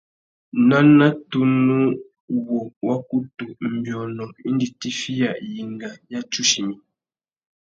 [0.69, 1.77] Nana tunu
[2.45, 6.75] wu wá kutu nʼbiônô indi tifiya yenga ya tsuchimi.